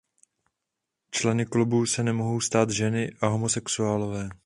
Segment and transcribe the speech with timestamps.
[1.11, 4.29] Členy klubu se nemohou stát ženy a homosexuálové.